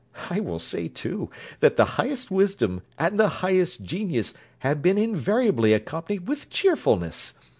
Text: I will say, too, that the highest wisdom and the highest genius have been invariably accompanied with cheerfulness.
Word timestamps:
I 0.31 0.39
will 0.39 0.57
say, 0.57 0.87
too, 0.87 1.29
that 1.59 1.77
the 1.77 1.85
highest 1.85 2.31
wisdom 2.31 2.81
and 2.97 3.19
the 3.19 3.27
highest 3.45 3.83
genius 3.83 4.33
have 4.65 4.81
been 4.81 4.97
invariably 4.97 5.73
accompanied 5.73 6.27
with 6.27 6.49
cheerfulness. 6.49 7.35